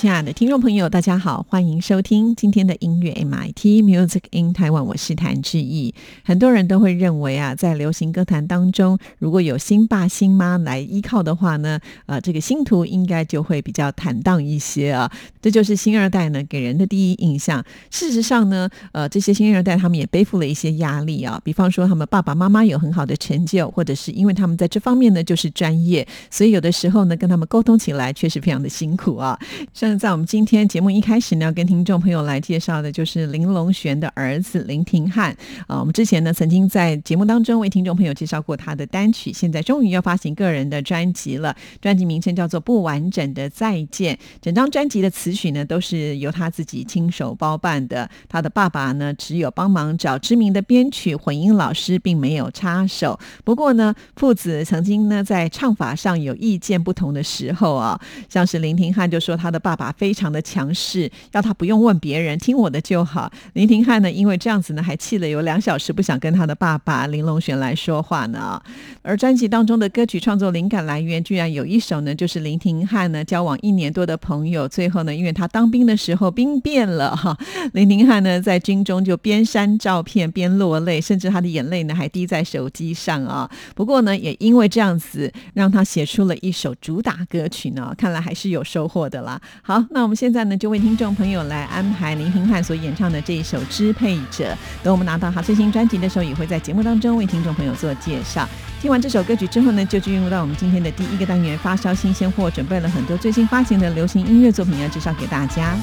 [0.00, 5.94] 亲爱的听众朋友，大家好，欢迎收听今天的音乐 MIT Music in Taiwan，我是谭志毅。
[6.24, 15.12] 很多人都会认为啊，在流行歌坛当中，如果有新爸新妈来依靠的话呢，呃，这个星途应该就会比较坦荡一些啊。
[15.42, 17.62] 这就是新二代呢给人的第一印象。
[17.90, 29.38] 事实上呢，呃，这些新二代他们也背负了一些压力啊，比方说他们爸爸妈妈有很好的成就，或者是因为他们在这方面呢就是专业，所以有的时候呢跟他们沟通起来确实非常的辛苦啊。
[29.74, 35.80] 像在我们今天节目一开始呢，跟听众朋友来介绍的就是林隆璇的儿子林廷汉啊。
[35.80, 41.56] 我们之前呢曾经在节目当中为听众朋友介绍过他的单曲，现在终于要发行个人的专辑了。
[41.80, 48.08] 专辑名称叫做《不完整的再见》，整张专辑的词曲呢都是由他自己亲手包办的。
[48.28, 53.18] 他的爸爸呢只有帮忙找知名的编曲混音老师，并没有插手。
[53.44, 59.79] 不过呢，父子曾经呢在唱法上有意见不同的时候啊，像是林廷汉就说他的爸。
[59.80, 63.32] 爸非常的强势，要他不用问别人，听我的就好。
[63.54, 68.60] 林廷汉呢，因为这样子呢，还气了有两小时，不想跟他的爸爸林龙璇来说话呢。
[69.00, 77.34] 而专辑当中的歌曲创作灵感来源，居然有一首呢，就是林廷汉呢交往一年多的朋友，最后呢，因为他当兵的时候兵变了哈，
[77.72, 83.50] 林廷汉呢在军中就边删照片边落泪，甚至他的眼泪呢还滴在手机上啊。
[83.74, 89.40] 不过呢，也因为这样子，让他写出了一首主打歌曲呢，看来还是有收获的啦。
[89.70, 94.46] 好，那我们现在呢，就为听众朋友来安排林廷汉所演唱的这一首《支配者》。
[94.82, 98.48] 等我们拿到他最新专辑的时候，也会在节目当中为听众朋友做介绍。
[98.82, 105.76] 听完这首歌曲之后呢，就进入到我们今天的第一个单元——发烧新鲜货，准备了很多最新发行的流行音乐作品要介绍给大家。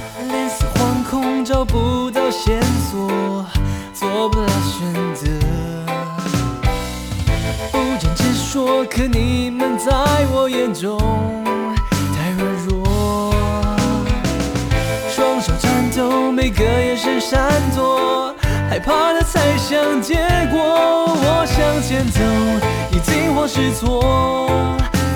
[0.75, 2.61] 惶恐找不到线
[2.91, 3.45] 索，
[3.93, 5.31] 做不了选择，
[7.71, 9.89] 不敢直说，可你们在
[10.33, 11.46] 我眼中。
[16.47, 18.33] 一个眼神闪躲，
[18.69, 20.15] 害怕的猜想结
[20.49, 20.57] 果。
[21.19, 22.21] 我向前走，
[22.89, 23.99] 已惊慌失措，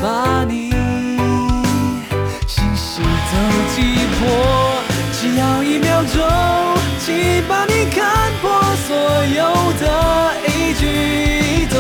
[0.04, 0.72] 把你
[2.46, 3.00] 心事
[3.32, 3.36] 都
[3.74, 4.28] 击破。
[5.14, 6.22] 只要一秒钟，
[7.00, 8.52] 即把你看破
[8.86, 8.94] 所
[9.24, 11.80] 有的一举一动。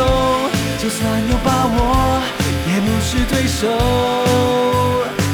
[0.82, 2.22] 就算有把握，
[2.70, 3.68] 也不是对手。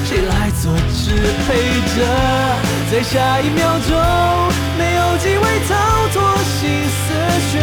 [0.05, 1.13] 谁来做支
[1.45, 1.53] 配
[1.93, 2.66] 者？
[2.97, 3.95] 在下一秒钟，
[4.75, 5.75] 没有机会逃
[6.11, 6.19] 脱，
[6.59, 7.13] 心思
[7.51, 7.61] 全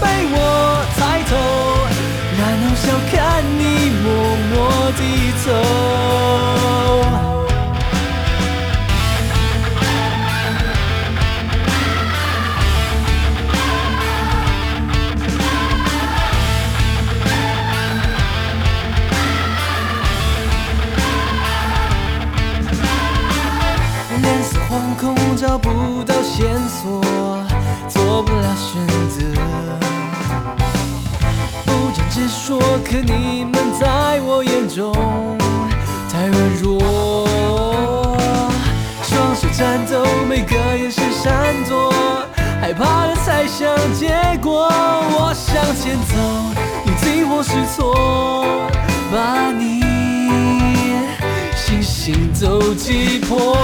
[0.00, 0.36] 被我
[0.96, 1.36] 猜透，
[2.38, 3.60] 然后笑看你
[4.00, 4.08] 默
[4.48, 5.00] 默低
[5.44, 5.48] 头。
[25.40, 27.00] 找不到线索，
[27.88, 29.24] 做不了选择，
[31.64, 34.92] 不想直说，可你们在我眼中
[36.12, 37.26] 太软弱。
[39.02, 41.90] 双手颤抖，每个眼神闪躲，
[42.60, 44.10] 害怕的猜想结
[44.42, 44.68] 果。
[44.70, 46.14] 我向前走，
[46.84, 48.68] 你惊慌失措，
[49.10, 49.80] 把你
[51.56, 53.56] 心心都击破。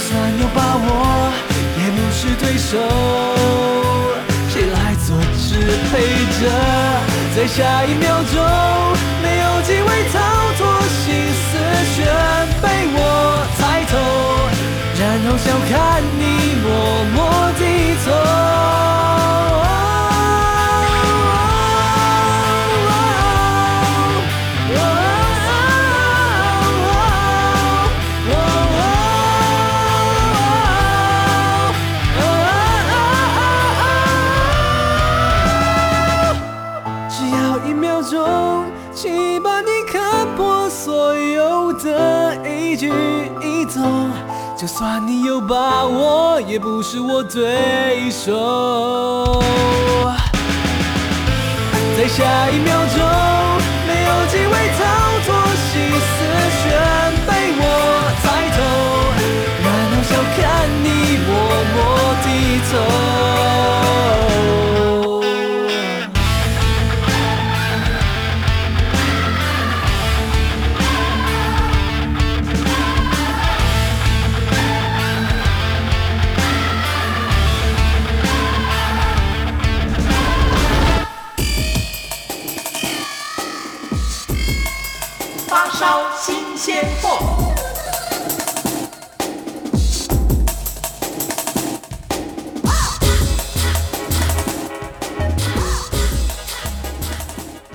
[0.00, 1.30] 就算有把握，
[1.76, 2.78] 也不是对手。
[4.48, 5.60] 谁来做支
[5.92, 5.92] 配
[6.40, 6.48] 者？
[7.36, 8.40] 在下一秒钟，
[9.22, 10.18] 没有机会逃
[10.56, 11.04] 脱，心
[11.36, 11.48] 思
[11.94, 11.98] 全
[12.62, 12.64] 被
[12.94, 12.98] 我
[13.58, 13.92] 猜透，
[14.98, 16.22] 然后笑看你
[16.62, 16.64] 默
[17.12, 17.18] 默
[17.58, 17.62] 低
[18.06, 18.08] 头。
[44.60, 49.42] 就算你有把握，也不是我对手。
[51.96, 53.00] 在下一秒钟，
[53.88, 54.84] 没有机会逃
[55.24, 55.32] 脱，
[55.72, 56.12] 心思
[56.60, 56.68] 全
[57.26, 57.64] 被我
[58.20, 58.58] 猜透，
[59.64, 60.38] 然后笑看
[60.84, 60.86] 你
[61.24, 61.28] 默
[61.72, 61.74] 默
[62.22, 62.28] 低
[62.70, 63.19] 头。
[85.80, 87.49] 烧新鲜货。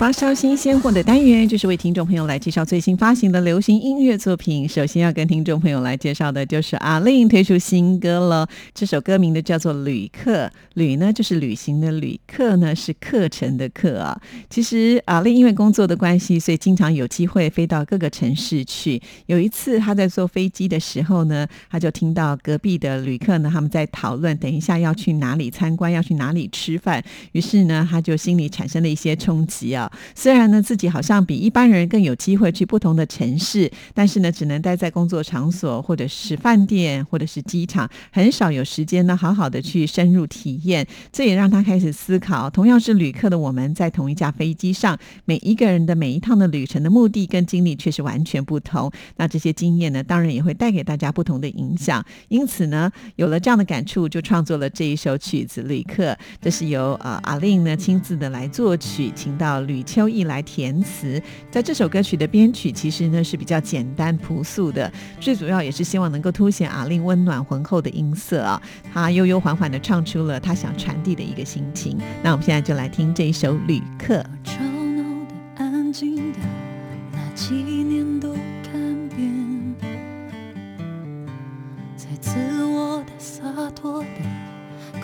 [0.05, 4.69] 发烧新鲜货的单元，就是为听众朋友来介绍最新发行的流行音乐作品。
[4.69, 8.47] 首先要跟听众朋友来介绍的就是阿令推出新歌了。
[8.75, 14.15] 这首歌名的叫做《旅客》，旅呢就是旅行的旅，客呢是课程的课啊。
[14.47, 19.01] 其实阿令因为工作的关系，所以经常有机会飞到各个城市去。
[19.25, 27.03] 有一次他在坐飞机的时候呢，他就听到隔壁的旅客呢他们在讨论，等一下要去哪里参观，要去哪里吃饭。
[27.31, 29.91] 于是呢，他就心里产生了一些冲击啊。
[30.13, 40.85] 虽然呢，自己好像比一般人更有机会去不同的城市，但是呢，只能待在工作场所，或者是饭店，或者是机场，很少有时间呢，好好的去深入体验。
[41.11, 48.91] 这也让他开始思考：同样是旅客的我们，在同一架飞机上，每一个人的每一趟的旅程的目的跟经历却是完全不同。
[49.17, 52.03] 那这些经验呢，当然也会带给大家不同的影响。
[52.27, 56.11] 因此呢，有了这样的感触，就创作了这一首曲子《旅客》。
[56.41, 59.85] 这是由呃阿令呢亲自的来作曲，请到吕。
[59.95, 68.61] 秋意来填词，在这首歌曲的编曲其实呢是比较简单朴素的，最主要也是希望能够凸显阿令温暖浑厚的音色啊，
[68.91, 71.97] 他悠悠缓缓的唱出了他想传递的一个心情。
[72.23, 74.15] 那我们现在就来听这一首《旅客》。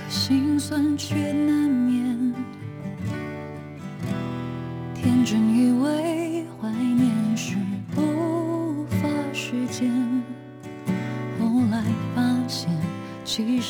[0.09, 1.15] 心酸却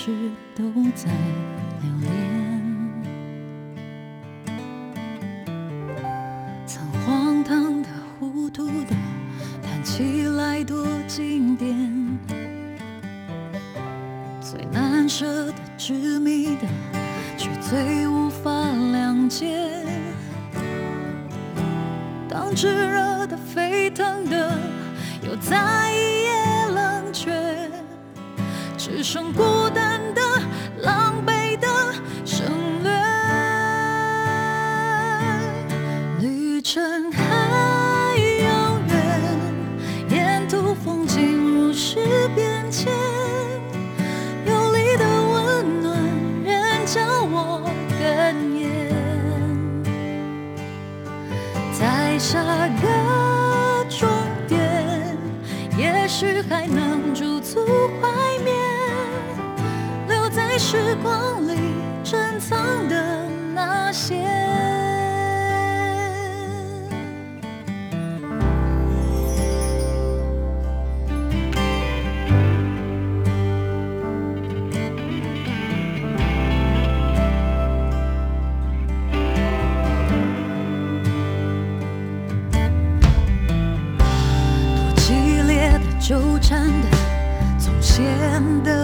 [0.04, 0.10] 事
[0.56, 0.64] 都
[0.96, 1.12] 在
[1.84, 2.21] 流泪
[52.12, 52.44] 在下
[52.82, 53.21] 个
[88.42, 88.81] 前的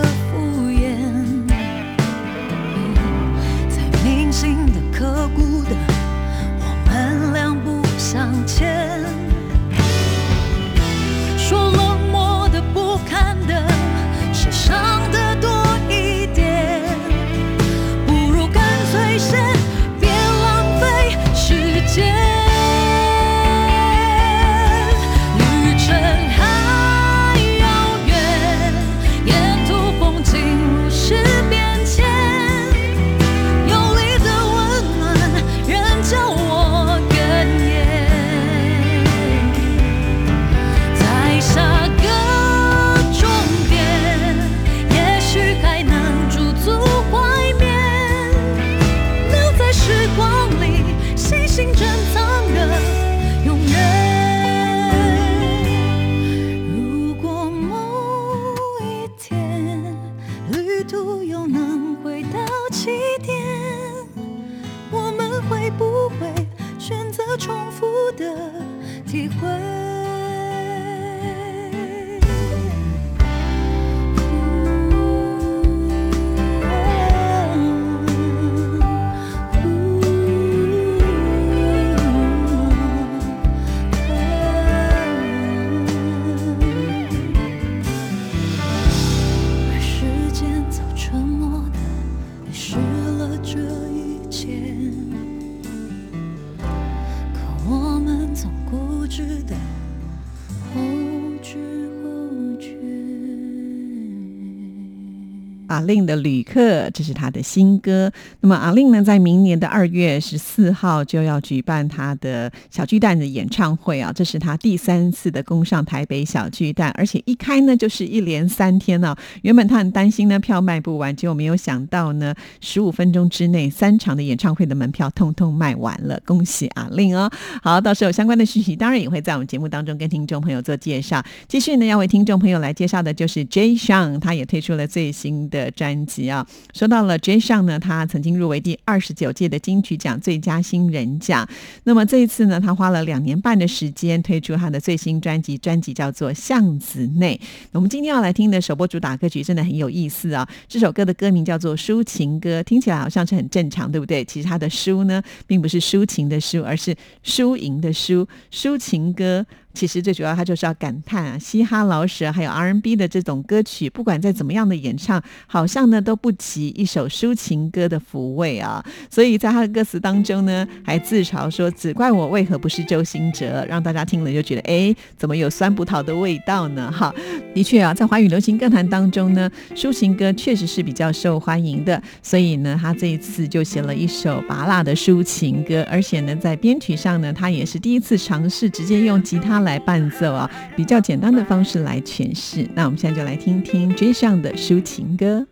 [105.78, 108.12] 阿令的旅客，这是他的新歌。
[108.42, 127.30] 那么阿令呢，在明年的二月十四号就要举办他的小巨蛋的演唱会啊，这是他第三次的攻上台北小巨蛋，而且一开呢就是一连三天呢、原本他很担心呢票卖不完，结果没有想到呢，十五分钟之内三场的演唱会的门票通通卖完了，恭喜阿令哦！
[127.62, 131.24] 好，到时候有相关的讯息，当然也会在我们节目当中跟听众朋友做介绍。
[131.48, 133.76] 继续呢，要为听众朋友来介绍的就是 J.
[133.76, 136.46] Sean，他也推出了最新的专辑啊。
[136.74, 137.38] 说到了 J.
[137.40, 141.48] Sean 呢，他曾经入围第二十九届的金曲奖最佳新人奖。
[141.84, 147.40] 那么这一次呢，他花了两年半的时间推出他的最新专辑，专辑叫做《巷子内》。
[147.72, 150.48] 我们今天要来听的首播主打歌曲真的很有意思啊！
[150.68, 154.24] 这首歌的歌名叫做《抒情歌》，听起来好像是很正常，对不对？
[154.26, 158.28] 其实它的“抒”呢，并不是抒情的“抒”，而是输赢的“输”。
[158.52, 159.46] 抒情歌
[159.78, 168.84] 其实最主要，他就是要感叹啊，嘻哈、老舍还有 R&B 的这种歌曲，不管在怎么样的演唱，好像呢都不及一首抒情歌的抚慰啊。
[169.08, 176.92] 所以在他的歌词当中呢，还自嘲说：“只怪我为何不是周星哲。”让大家听了就觉得，哎，怎么有酸葡萄的味道呢？
[176.92, 177.14] 哈，
[177.54, 182.02] 的确啊，在华语流行歌坛当中呢，抒情歌确实是比较受欢迎的。
[182.24, 192.66] 所以呢，他这一次就写了一首拔辣的抒情歌，而且呢，在编曲上呢，他也是第一次尝试直接用吉他来伴奏啊，比较简单的方式来诠释。
[192.74, 195.46] 那我们现在就来听听 J 上的抒情歌。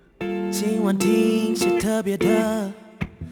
[0.49, 2.71] 今晚听些特别的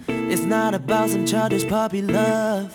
[0.08, 2.66] ，It's not about some childish puppy love，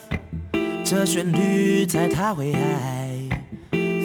[0.83, 3.11] 这旋律猜他会爱，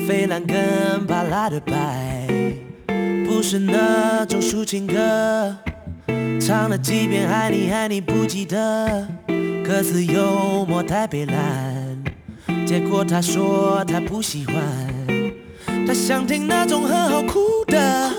[0.05, 2.27] 飞兰跟巴拉的白，
[3.25, 5.55] 不是那种抒情歌，
[6.41, 9.07] 唱了几遍爱你爱你不记得，
[9.65, 11.72] 歌词幽默太北蓝，
[12.65, 14.55] 结果他说他不喜欢，
[15.85, 18.11] 他想听那种很好哭的。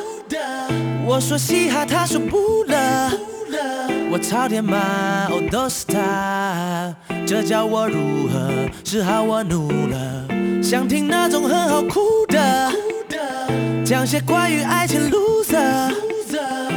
[1.07, 3.11] 我说嘻哈，他说不了。
[4.11, 6.95] 我朝天骂，哦都是他，
[7.27, 8.51] 这叫我如何
[8.85, 9.23] 是好？
[9.23, 10.29] 我怒了，
[10.63, 12.73] 想听那种很好哭的，
[13.85, 15.93] 讲些关于爱情 loser，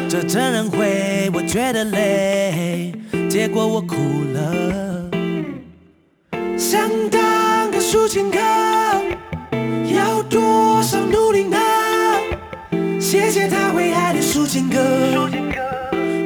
[0.10, 2.92] 这真人会，我觉得累，
[3.30, 3.96] 结果我哭
[4.34, 5.10] 了。
[6.58, 7.22] 想当
[7.90, 8.38] 抒情歌，
[9.96, 11.58] 要多少努力呢？
[13.00, 15.30] 谢谢他会爱的抒情歌，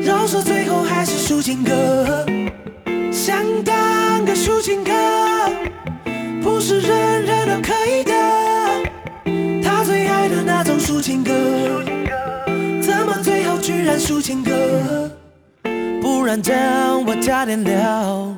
[0.01, 2.25] 饶舌最后还是抒情歌。
[3.12, 4.91] 想当个抒情歌，
[6.41, 8.13] 不是人人都可以的。
[9.63, 11.32] 他最爱的那种抒情歌，
[12.82, 15.12] 怎么最后居然抒情歌？
[16.01, 18.36] 不然这样我加点料。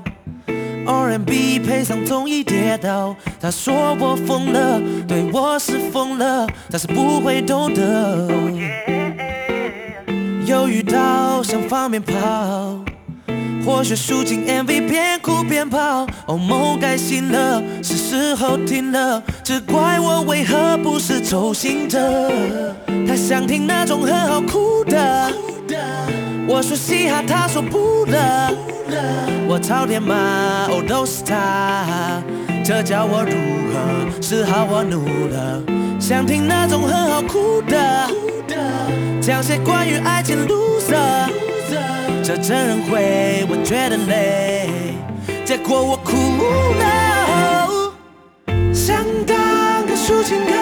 [0.86, 8.28] R&B 配上综艺跌倒，他说我疯了，对我是疯了，但是不会懂得。
[10.46, 12.78] 又遇到想放鞭炮，
[13.66, 16.06] 或许抒情 MV 边哭边跑。
[16.28, 22.30] 哦，梦该醒了，是时候停了，只怪我为何不是周兴哲。
[23.08, 25.32] 他想听那种很好哭的，
[26.48, 28.52] 我说嘻哈，他说不了。
[29.48, 30.16] 我朝天骂，
[30.70, 32.22] 哦都是他，
[32.64, 33.32] 这叫我如
[33.72, 34.66] 何是好？
[34.70, 35.62] 我怒了，
[36.00, 38.08] 想听那种很好哭的，
[39.22, 41.30] 讲些关于爱情 loser，
[42.24, 44.70] 这真人会，我觉得累，
[45.46, 46.14] 结果我哭
[46.80, 47.94] 了。
[48.74, 50.54] 想当个抒情歌，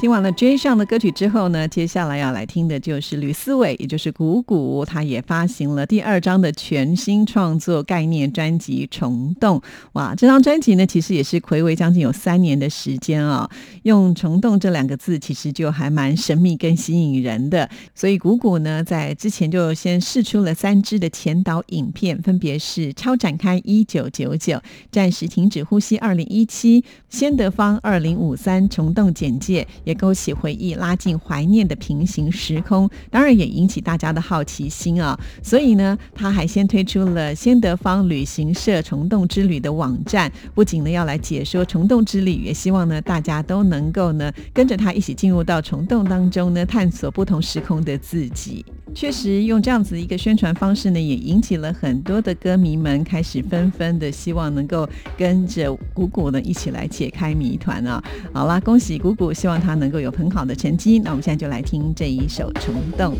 [0.00, 9.58] 听完了 J 上的歌曲之后呢，接下来要来听的就是吕思伟，也就是谷谷，他也发行了第二张的全新创作概念专辑《虫洞》。
[9.94, 13.50] 哇，这张专辑呢，其实也是暌违将近有三年的时间啊。
[13.82, 17.68] 用“虫洞”这两个字，其实就还蛮神秘跟吸引人的。
[17.92, 24.54] 所以谷谷呢，在之前就先试出了三支的前导影片，分别是《超展开一九九九》、
[24.92, 29.66] 《暂时停止呼吸二零一七》、《先得方二零五三》、《虫洞简介》。
[29.88, 35.18] 也勾起回忆，拉近怀念的平行时空，当然也引起大家的好奇心啊！
[35.42, 48.62] 所以呢，他还先推出了先德方旅行社虫洞之旅的网站，不仅呢要来解说虫洞之旅，也希望呢大家都能够呢跟着他一起进入到虫洞当中呢，探索不同时空的自己。
[48.94, 58.02] 确实，用这样子一个宣传方式呢，也引起了很多的歌迷们开始纷纷的希望能够跟着谷谷呢一起来解开谜团啊！
[58.32, 60.98] 好啦，恭喜谷谷，希望他能够有很好的成绩。
[60.98, 63.16] 那我们现在就来听这一首《虫洞》。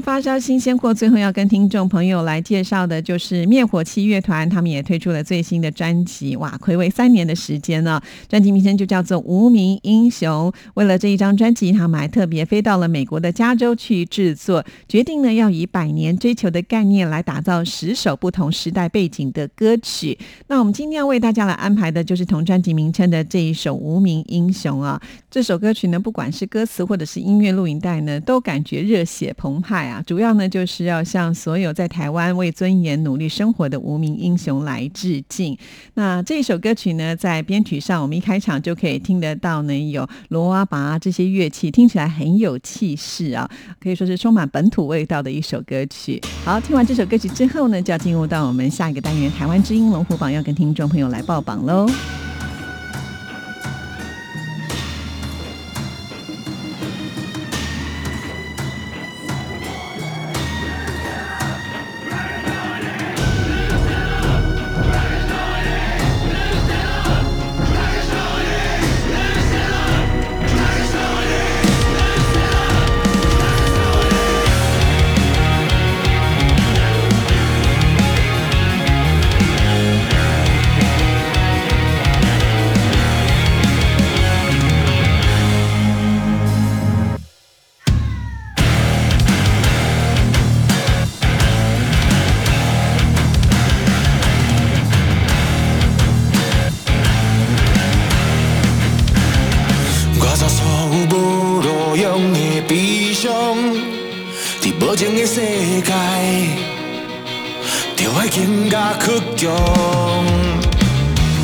[0.00, 6.36] 发烧新鲜货，最后要跟听众朋友来介绍的就是灭火器乐团，他们也推出了最新的专辑。
[6.36, 10.52] 哇，暌违三年的时间呢，专辑名称就叫做《无名英雄》。
[10.74, 20.18] 为了这一张专辑，他们还特别飞到了美国的加州去制作，决定呢要以百年追求的概念来打造十首不同时代背景的歌曲。
[20.48, 25.00] 那我们今天要为大家来安排的就是同专辑名称的这一首《无名英雄》啊。
[25.30, 29.34] 这首歌曲呢，不管是歌词或者是音乐录影带呢，都感觉热血。
[29.38, 35.56] 澎湃主要呢就是要向所有在台湾为尊严努力生活的无名英雄来致敬。
[35.94, 43.48] 那这首歌曲呢，在编曲上，我们一开场就可以听得到呢，有锣啊、拔这些乐器，听起来很有气势啊，
[43.80, 46.20] 可以说是充满本土味道的一首歌曲。
[46.44, 51.88] 好，听完这首歌曲之后呢，就要进入到我们下一个单元——台湾之音龙虎榜，要跟听众朋友来报榜喽。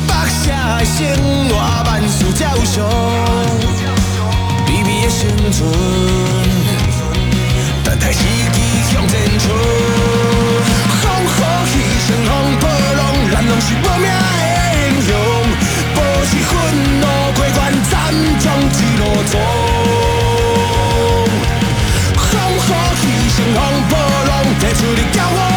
[0.07, 0.97] 北社的生
[1.49, 1.51] 活，
[1.85, 2.41] 万事照
[2.73, 2.75] 常。
[4.65, 5.19] 卑微的生
[5.51, 5.57] 存，
[7.83, 8.19] 等待时
[8.53, 8.57] 机
[8.91, 9.43] 向前冲。
[11.01, 11.27] 风雨
[11.71, 11.73] 起
[12.05, 14.09] 时，风波浪，咱拢是无名的
[14.75, 15.09] 英雄。
[15.93, 16.51] 不怕是愤
[17.01, 17.03] 怒
[17.35, 17.93] 过关，斩
[18.39, 19.33] 将一路冲。
[22.15, 22.69] 风雨
[23.01, 23.57] 起时，风
[23.89, 23.91] 波
[24.27, 25.54] 浪，提出你骄傲。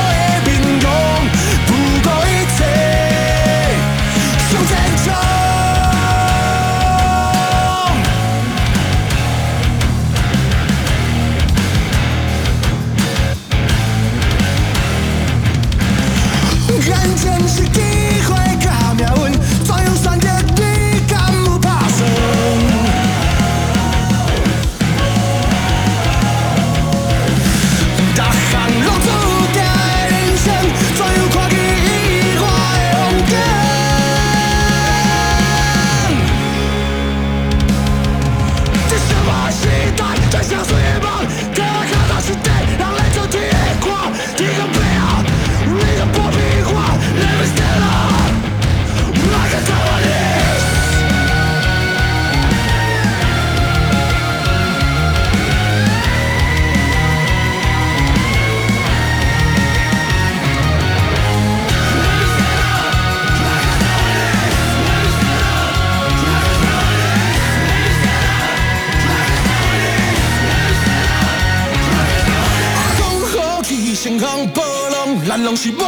[75.58, 75.87] suis bon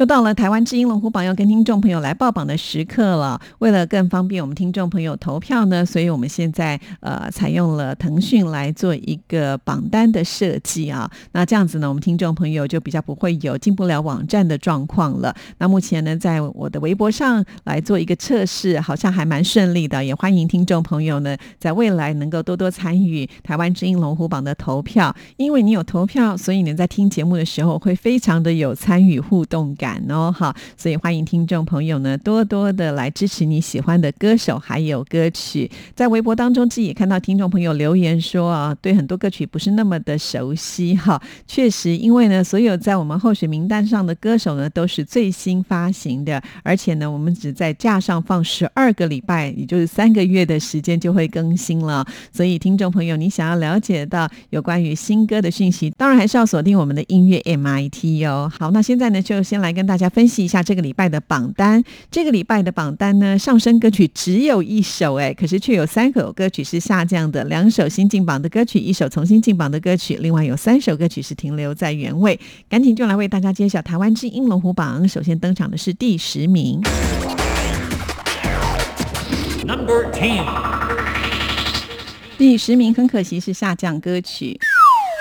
[0.00, 3.40] 又到了台湾之音龙虎榜要跟听众朋友来报榜的时刻了。
[3.60, 11.08] 为了更方便我们听众朋友投票呢，所以我们现在呃采用了腾讯来做一个榜单的设计啊。
[11.30, 15.32] 那这样子呢，我们听众朋友就比较不会有进不了网站的状况了。
[15.58, 20.04] 那目前呢，在我的微博上来做一个测试，好像还蛮顺利的。
[20.04, 29.84] 也欢迎听众朋友呢，在未来能够多多参与台湾之音龙虎榜的投票，因为你有投票，所以你在听节目的时候会非常的有参与互动感。
[30.08, 35.70] 哦，好，所以欢迎听众朋友呢多多的来支持你喜欢的歌手还有歌曲。
[35.94, 41.20] 在微博当中，自己也看到听众朋友留言说啊，对很多歌曲不是那么的熟悉哈。
[41.46, 52.06] 确实，因为呢，所有在我们候选名单上的歌手呢都是最新发行的，而且呢，我们只在架上放十二个礼拜，也就是三个月的时间就会更新了。
[52.32, 58.50] 所以，听众朋友，你想要了解到有关于新歌的讯息，当然还是要锁定我们的音乐 MIT 哦。
[58.58, 59.73] 好，那现在呢，就先来。
[59.74, 61.82] 跟大家分析一下这个礼拜的榜单。
[62.10, 72.38] 这个礼拜的榜单呢，上升歌曲只有一首，哎，可是却有三首歌曲是下降的，两首新进榜的歌曲，一首重新进榜的歌曲，另外有三首歌曲是停留在原位。
[72.68, 75.06] 赶紧就来为大家揭晓台湾之音龙虎榜。
[75.08, 76.80] 首先登场的是第十名
[79.66, 80.44] ，Number Ten，
[82.38, 84.58] 第十名很可惜是下降歌曲。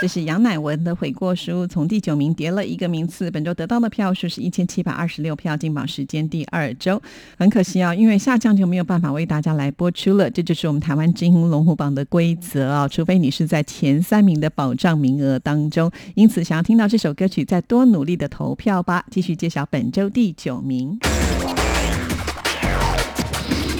[0.03, 3.31] 这是杨乃文的《悔过书》，从第九名跌了一个名次。
[3.31, 7.01] 本周得到的票数是一千七百二十六票，进榜时间第二周。
[7.37, 10.29] 很可惜啊，因为下降就没有办法为大家来播出了。
[10.29, 15.89] 这就是我们台湾之音龙虎榜的规则啊，除非你是在前三名的保障名额当中。
[16.15, 19.05] 因此，想要听到这首歌曲，再多努力的投票吧。
[19.09, 20.99] 继续揭晓本周第九名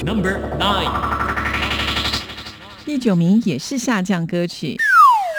[0.06, 0.90] ，Number Nine，
[2.86, 4.78] 第九名也是下降歌曲。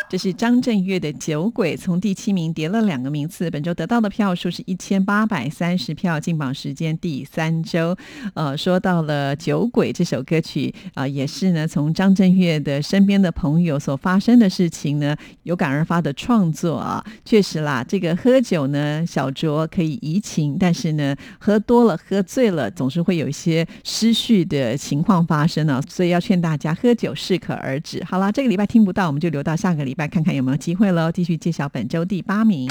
[0.07, 3.51] 这是张震岳的《酒鬼》，从第七名跌了两个名次。
[3.51, 7.97] 本周得到的票数是一千八百三十票，进榜时间第三周。
[8.35, 17.05] 呃，说到了《酒鬼》这首歌曲啊，也是呢从张震岳的身边的朋友所发生的事情呢，有感而发的创作啊。
[17.25, 25.83] 确实啦，这个喝酒呢，小酌可以怡情，但是呢，喝多了、喝醉了，总是会有一些失序的情况发生啊。
[25.89, 28.05] 所以要劝大家，喝酒适可而止。
[28.05, 29.94] 好了，这个礼拜听不到，我们就留到下个礼拜。
[29.97, 31.11] 来看看有没有机会喽！
[31.13, 32.69] 继续介绍本周第八名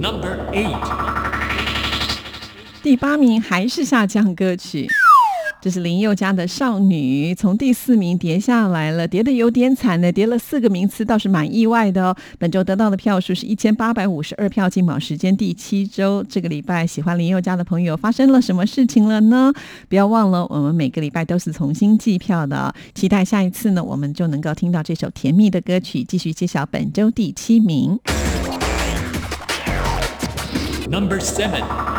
[0.00, 0.76] ，Number Eight，
[2.82, 4.88] 第八名还是下降歌曲。
[5.64, 12.14] 这是林宥嘉的少女，从第四名跌下来了，跌的有点惨呢，跌了四个名次，倒是蛮意外的哦。
[12.38, 16.22] 本周得到的票数是一千八百五十二票，进榜时间第七周。
[16.28, 19.50] 这个礼拜喜欢林宥嘉的朋友发生了什么事情了呢？
[19.88, 26.04] 不要忘了，我们每个礼拜都是重新计票的，期待下一次呢，我们就能够听到这首甜蜜的歌曲。
[26.04, 27.98] 继续揭晓本周第七名
[30.90, 31.93] ，Number Seven。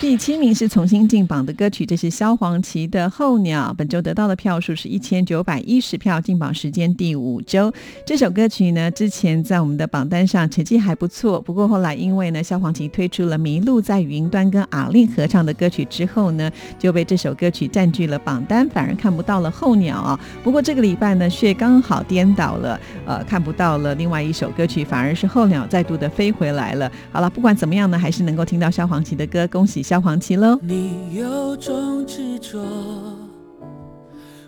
[0.00, 3.70] 第七名是重新进榜的歌曲，这是萧煌奇的《候鸟》。
[3.74, 7.72] 本周得到的票数是一千九百一十票，进榜时间第五周。
[8.04, 20.20] 这首歌曲呢，之前在我们的榜单上成绩还不错，不过后来因为呢，萧煌奇推出了《迷路在云端》跟阿令合唱的歌曲之后呢，就被这首歌曲占据了榜单，反而看不到了《候鸟》啊。
[20.42, 26.90] 不过这个礼拜呢，却刚好颠倒了，呃，看不到了另外一首歌曲，反而是《候鸟》再度的飞回来了。
[27.10, 29.93] 好了，不管怎么样呢，还是能够听到萧煌奇的歌，恭喜萧。
[30.00, 30.58] 黄旗喽！
[30.62, 32.60] 你有种执着，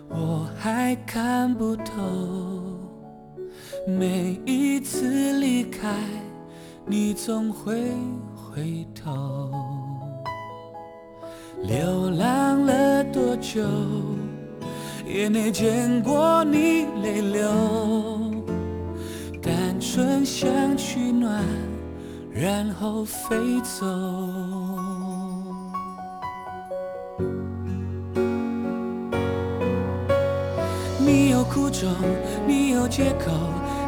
[0.09, 1.93] 我还看不透。
[3.87, 5.93] 每一次离开，
[6.85, 7.91] 你总会
[8.35, 9.51] 回头。
[11.63, 13.63] 流浪了多久，
[15.05, 17.49] 也没见过你泪流。
[19.41, 21.43] 单纯想取暖，
[22.31, 23.85] 然后飞走。
[31.07, 31.89] 你有苦衷，
[32.45, 33.31] 你有借口，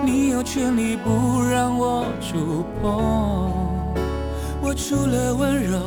[0.05, 3.51] 你有权利不让我触碰。
[4.62, 5.77] 我除了温柔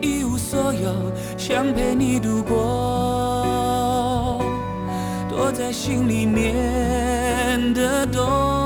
[0.00, 0.92] 一无所有，
[1.36, 4.40] 想陪你度过，
[5.28, 8.65] 躲在心里面的洞。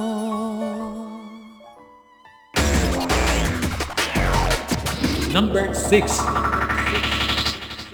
[5.33, 6.50] number 6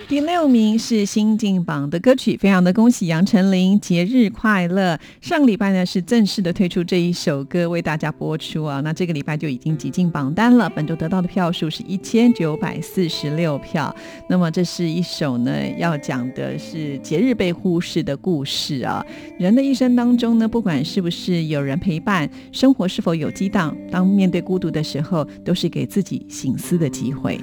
[0.10, 4.98] 第六名是新进榜的歌曲，非常的恭喜杨丞琳节日快乐！
[5.20, 13.93] 上礼拜呢是正式的推出这一首歌为大家播出啊，那这个礼拜就已经挤进榜单了，本周得到的票数是一千九百四十六票。
[14.30, 19.06] 那么这是一首呢要讲的是节日被忽视的故事啊，
[19.38, 27.38] 人的一生当中呢，不管是不是有人陪伴，生活是否有激荡，当面对孤独的时候，都是给自己醒思的机会。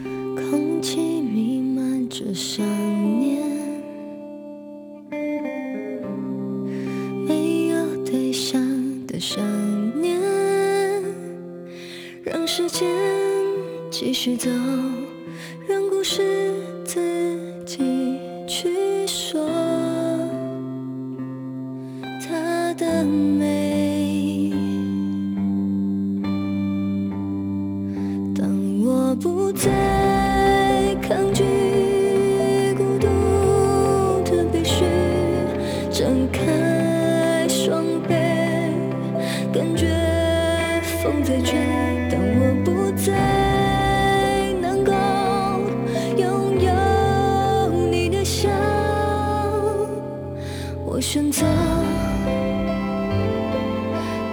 [51.14, 51.46] 选择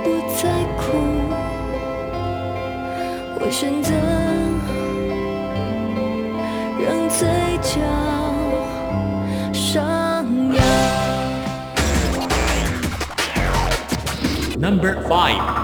[0.03, 0.97] 不再哭。
[3.39, 3.93] 我选择
[6.81, 7.19] 让嘴
[7.61, 7.79] 角
[9.53, 10.59] 上扬。
[14.59, 15.60] Number five，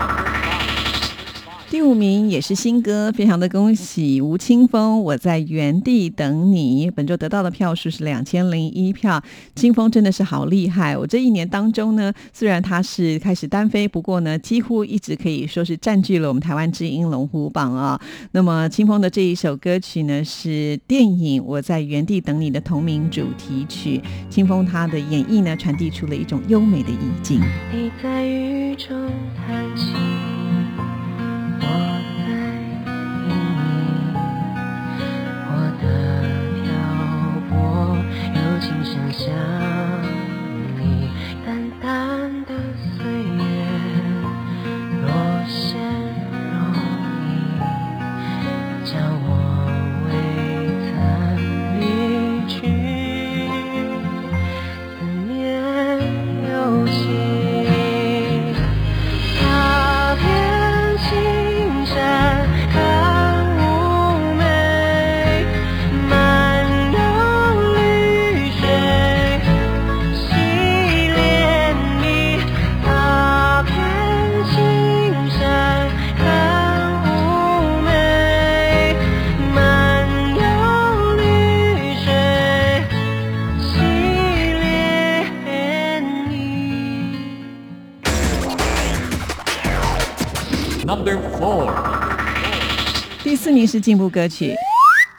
[1.87, 5.01] 第五名也是新歌，非常的恭喜吴青峰！
[5.01, 6.91] 我在原地等你。
[6.91, 9.23] 本周得到的票数是两千零一票，
[9.55, 10.97] 清风真的是好厉害！
[10.97, 17.97] 我这一年当中呢，虽然他是开始单飞，不过呢，几乎一直可以说是占据了我们台湾之音龙虎榜啊。
[18.33, 24.01] 那么清风的这一首歌曲呢，是电影《我在原地等你》的同名主题曲。
[24.29, 27.39] 清风他的演绎呢，传递出了一种优美的意境。
[27.71, 29.95] 你在雨中弹琴，
[31.67, 31.71] 我
[32.25, 32.29] 在
[33.27, 34.07] 意你。
[35.49, 35.51] 我
[35.81, 35.83] 的
[36.63, 36.65] 漂
[37.49, 37.51] 泊
[38.33, 39.25] 柔情深像
[93.67, 94.55] 是进步歌曲。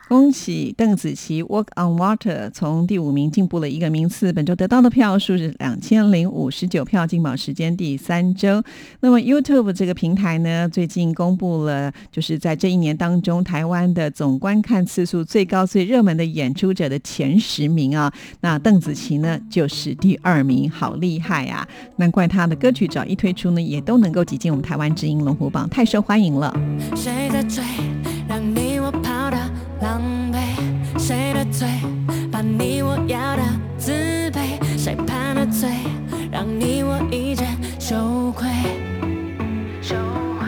[0.09, 8.63] 恭喜邓紫棋《Walk on Water》从第五名进步了一个名次，本周得到的票数是两千零五十九票，进榜时间第三周。
[9.01, 18.11] 那么 YouTube 这个平台呢，最近公布了，就是在这一年当中，台湾的总观看次数最高、最热门的演出者的前十名啊。
[18.41, 21.69] 那邓紫棋呢，就是第二名，好厉害啊！
[21.97, 26.51] 难怪她的歌曲只要一推出呢，也都能够挤进我们台湾之音龙虎榜，太受欢迎了。
[26.97, 27.63] 谁的嘴，
[28.27, 28.68] 让你
[33.09, 33.43] 要的
[33.79, 34.61] 自卑？
[34.77, 35.71] 谁判的罪，
[36.31, 37.47] 让你我一阵
[37.81, 38.47] 羞愧？
[39.81, 39.97] 羞
[40.39, 40.47] 愧。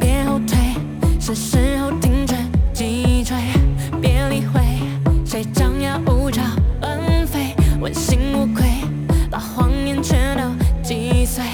[0.00, 0.56] 别后退，
[1.20, 2.34] 是时候停止
[2.72, 3.36] 击坠。
[4.00, 4.62] 别理会，
[5.26, 6.42] 谁张牙舞爪
[6.80, 7.54] 恩飞？
[7.78, 8.64] 问心无愧，
[9.30, 10.42] 把谎言全都
[10.82, 11.44] 击碎。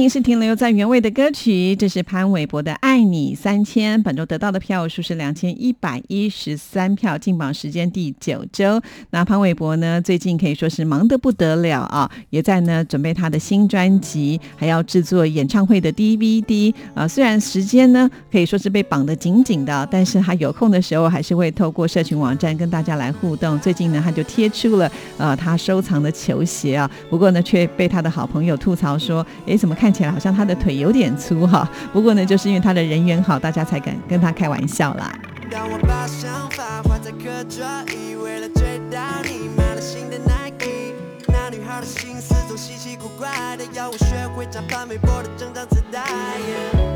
[0.00, 8.80] 第三名是停留在原位的歌曲，这是潘玮柏的《爱你三千》，本周得到的票数是两千一百一十三票，进榜时间第九周。
[9.10, 17.06] 那潘玮柏呢，最近可以说是忙得不得了啊，也在呢准备他的新专辑，还要制作演唱会的 DVD 啊。
[17.06, 23.58] 虽然时间呢可以说是被绑得紧紧的，但是他有空的时候还是会透过社群网站跟大家来互动。
[23.60, 29.26] 最近呢，他就贴出了呃他收藏的球鞋啊，不过呢却被他的好朋友吐槽说。
[29.46, 31.68] 哎，怎么看起来好像他的腿有点粗哈？
[31.92, 35.12] 不过呢，就是因为他的人缘好，大家才敢跟他开玩笑啦。
[35.50, 40.94] 当我把想法画在课桌椅，为了追到你，买了新的 Nike。
[41.26, 46.04] 那女孩的心思总稀奇古怪的，要我学会唱潘玮柏的整张磁带。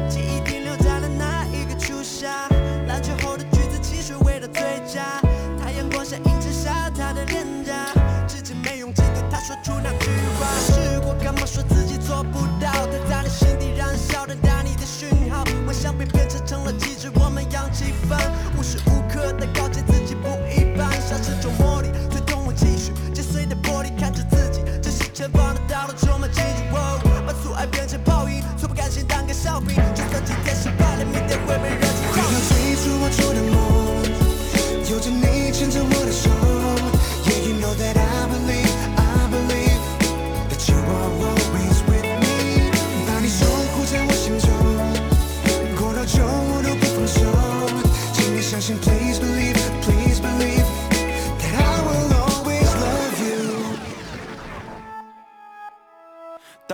[0.09, 2.49] 记忆停留在了那一个初夏，
[2.87, 5.21] 篮球后的橘子汽水味的最佳。
[5.61, 7.93] 太阳光下映衬下她的脸颊，
[8.29, 10.47] 至今没勇气对她说出那句话。
[10.61, 11.94] 试过干嘛说自己。
[12.15, 15.43] 做不到，它在你心底燃烧，等待你的讯号。
[15.67, 18.15] 幻想被变成成了机制，我们扬气氛，
[18.57, 26.63] 无时无刻的告诫自己不一般，像是种魔力，推动我继续击碎的玻璃，看着自己珍惜前方的道路，充满荆棘。
[27.27, 33.59] 把阻碍变成泡影，从不甘心当个笑柄，就算今天失败了，明天会被人记回到最初我做的梦，
[34.89, 36.31] 有着你牵着我的手
[37.27, 38.04] ，Yeah you know that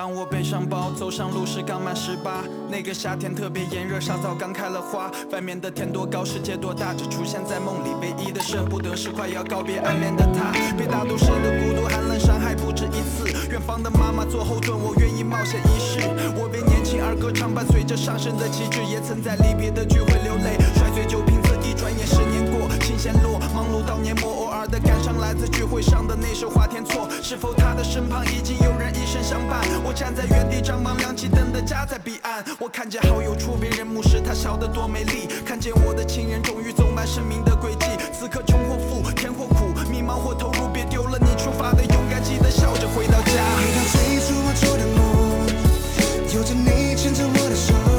[0.01, 5.13] 当我背上包走上路时刚满十八，那个夏天特别炎热，沙枣刚开了花。
[5.31, 7.91] 外面的天多高，世界多大，只出现在梦里。
[8.01, 10.53] 唯一的舍不得是快要告别暗恋的他。
[10.75, 13.29] 被大都市的孤独寒冷伤害不止一次。
[13.51, 16.01] 远方的妈妈做后盾，我愿意冒险一试。
[16.35, 21.51] 我为年轻而歌唱，伴随着上升的旗帜，也曾在离别的聚会流泪，摔碎酒瓶子。
[21.61, 22.70] 一转眼十年过，
[23.01, 27.09] 琴弦落，忙碌到年末，偶尔的感伤来自聚会上的那首《花田错》。
[27.23, 29.59] 是否他的身旁已经有人一生相伴？
[29.83, 32.45] 我站在原地张望，亮起灯的家在彼岸。
[32.59, 35.27] 我看见好友出别人墓时，他笑得多美丽。
[35.47, 37.87] 看见我的亲人终于走满生命的轨迹。
[38.13, 43.33] 此刻穷或富，甜或苦，迷茫或投入，别丢了你出发的勇敢，记得笑着回到家。
[43.57, 47.90] 回到最初我做的梦，有着你牵着我的手。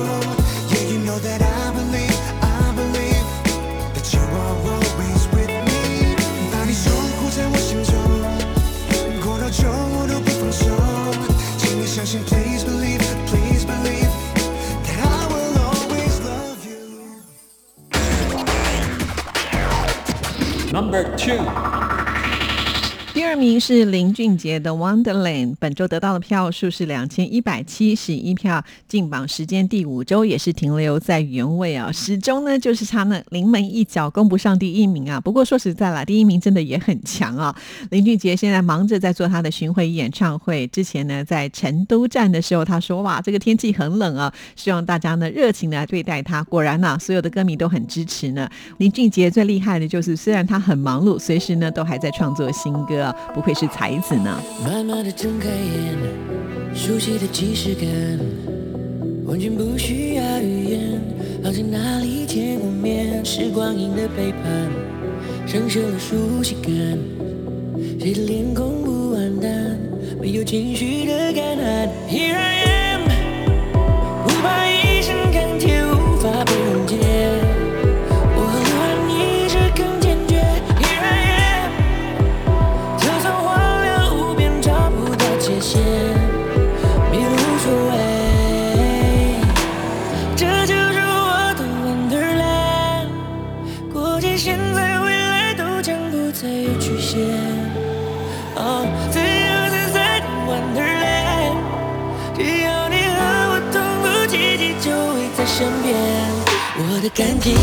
[12.12, 14.12] 请 please believe it, please believe
[14.84, 16.82] that I will always love you.
[20.74, 21.40] Number two.
[21.40, 21.71] 第
[23.32, 35.18] 二名是林俊杰的《Wonderland》，本周得到的票数是两千一百七十一票，进榜时间第五周也是停留在原位啊，始终呢就是差那临门一脚，攻不上第一名啊。
[35.18, 37.56] 不过说实在啦，第一名真的也很强啊。
[37.92, 46.44] 林俊杰现在忙着在做他的巡回演唱会，之前呢在成都站的时候，他说哇，这个天气很冷啊，希望大家呢热情的对待他。
[46.44, 48.50] 果然呐，所有的歌迷都很支持呢。
[48.80, 53.16] 林俊杰最厉害的就是，虽然他很忙碌，随时呢都还在创作新歌。
[53.34, 54.42] 不愧是才子呢。
[54.64, 55.98] 慢慢的睁开眼，
[56.76, 57.88] 熟悉的即视感，
[59.26, 61.02] 完全不需要语言，
[61.44, 63.24] 好像哪里见过面。
[63.24, 64.70] 是光阴的背叛，
[65.48, 66.72] 生锈了熟悉感，
[68.00, 69.78] 谁的脸孔不完蛋，
[70.20, 71.90] 没有情绪的干旱。
[72.10, 72.64] Here I
[72.96, 73.04] am，
[74.24, 77.51] 不怕一声看天无法被溶解。
[107.02, 107.58] 的感情，我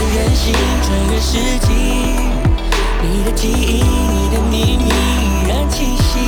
[0.00, 1.70] 的任性，穿越世纪，
[3.00, 6.18] 你的记忆，你的秘密依然清晰。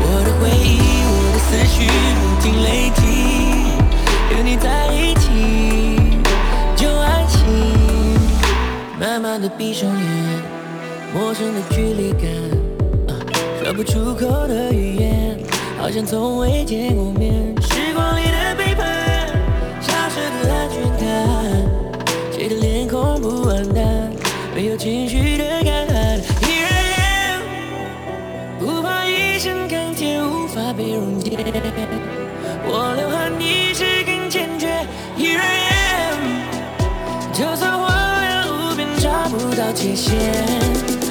[0.00, 1.84] 我的回忆，我的思绪
[2.16, 3.02] 不停累积，
[4.34, 5.28] 有你在一起
[6.74, 7.38] 就安心。
[8.98, 10.42] 慢慢的闭上眼，
[11.12, 12.30] 陌生的距离感，
[13.62, 15.38] 说不出口的语言，
[15.78, 17.54] 好像从未见过面。
[23.22, 24.10] 不完的，
[24.52, 26.20] 没有情绪的干旱。
[26.42, 26.92] Here I
[27.30, 27.42] am，
[28.58, 31.30] 不怕一身钢铁无法被溶解，
[32.66, 34.66] 我流汗，意志更坚决。
[35.16, 35.70] Here I
[36.10, 36.18] am，
[37.32, 41.01] 就算荒凉无边，找不到界限。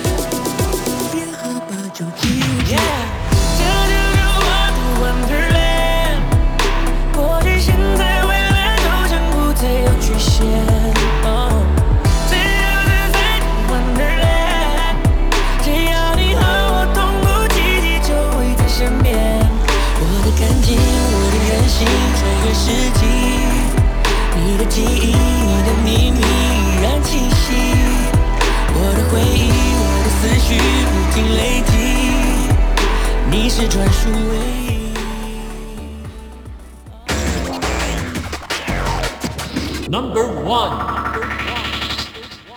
[22.74, 27.44] 你的记忆，你的秘密依然清晰。
[28.74, 30.48] 我的回忆，我的思绪
[30.88, 31.72] 不停累积。
[33.30, 34.70] 你是专属唯一。
[39.90, 40.91] Number one。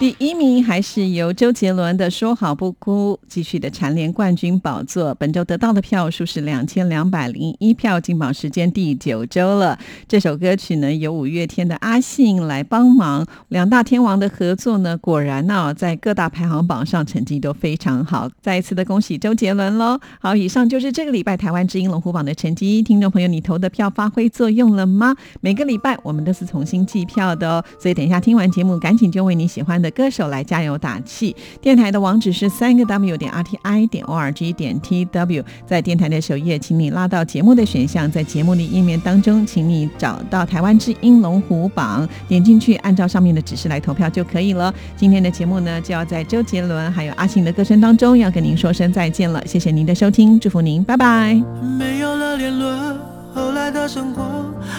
[0.05, 5.15] 第一名还是由周杰伦的《说好不哭》继续的蝉联冠军宝座。
[5.15, 9.79] 本周得到的票数是两千两百零一票，进榜时间第九周了。
[10.07, 18.29] 这首歌曲呢，由五月天的阿信来帮忙，两大天王的合作呢，果然呢，在各大排行榜上成绩都非常好。
[18.43, 19.99] 再一次的恭喜周杰伦喽！
[20.21, 22.83] 好，以上就是这个礼拜台湾之音龙虎榜的成绩。
[22.83, 25.17] 听众朋友，你投的票发挥作用了吗？
[25.41, 29.94] 每个礼拜我们都是重新计票的哦，所以等一下听完节目，赶紧就为你喜欢的。
[29.95, 31.35] 歌手来加油打气。
[31.61, 44.75] 电台的网址是三个 W 点 R T I 点 O R G 点 T W，在电台的首页，请你拉到节目的选项，在节目的页面当中，请你找到台湾之音龙虎榜，点进去，按照上面的指示来投票就可以了。
[44.97, 49.41] 今天的节目呢，就要在周杰伦还有阿信的歌声当中，要跟您说声再见了。
[49.47, 51.35] 谢谢您的收听，祝福您，拜拜。
[51.79, 52.99] 没有了联络，
[53.35, 54.23] 后来的生活，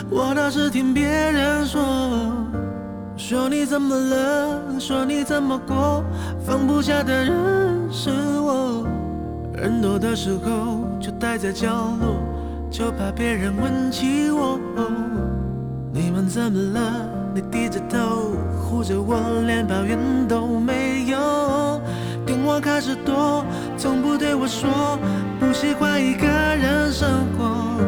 [0.09, 1.82] 我倒是听别人说。
[3.18, 4.61] 说你怎么了？
[4.78, 6.03] 说你怎么过？
[6.45, 7.34] 放不下的人
[7.89, 8.86] 是我。
[9.53, 11.70] 人多的时候就待在角
[12.01, 12.18] 落，
[12.70, 14.59] 就怕别人问起我。
[15.93, 17.09] 你们怎么了？
[17.34, 19.97] 你低着头护着我，连抱怨
[20.28, 21.82] 都没有。
[22.26, 23.45] 电话开始多，
[23.78, 24.99] 从不对我说
[25.39, 27.80] 不喜欢一个人生活。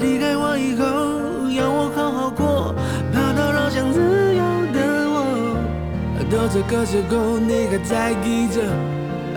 [0.00, 2.74] 离开我以后，要我好好过，
[3.12, 4.27] 跑到老乡自。
[6.30, 8.60] 到这个时候，你还在意着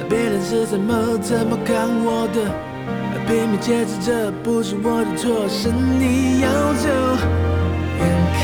[0.10, 2.52] 别人是怎么怎么看我的？
[3.28, 6.90] 拼命解释着不是我的错，是你要走。
[8.00, 8.04] 眼
[8.42, 8.44] 看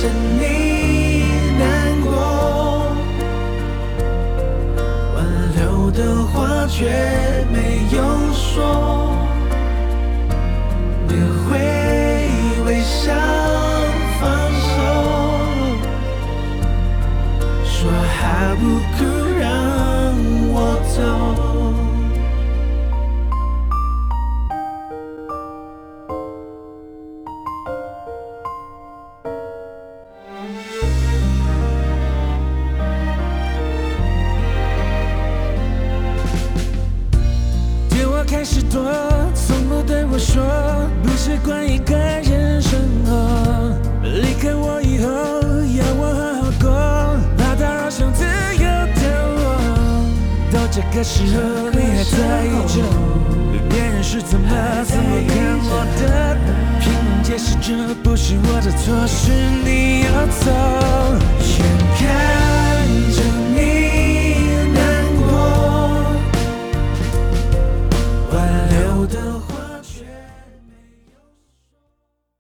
[0.00, 0.08] 着
[0.38, 1.24] 你
[1.58, 2.06] 难过，
[5.14, 5.16] 挽
[5.56, 6.00] 留的
[6.32, 6.86] 话却
[7.52, 7.98] 没有
[8.32, 9.12] 说，
[11.08, 11.10] 你
[11.44, 11.58] 会
[12.64, 13.65] 微笑。
[18.18, 18.62] 还不
[18.96, 19.06] 肯
[19.38, 19.44] 让
[20.52, 20.56] 我
[20.88, 20.96] 走。
[37.90, 38.82] 电话开始多，
[39.34, 40.42] 从不对我说
[41.02, 43.12] 不习惯一个人生活。
[44.02, 44.75] 离开我
[50.76, 52.84] 这个时候你还在意着
[53.66, 56.36] 别人是怎么怎么看我的？
[56.82, 59.32] 拼命解释这不是我的错，是
[59.64, 60.44] 你要走。
[61.40, 61.64] 眼
[61.96, 61.98] 看
[63.10, 63.35] 着。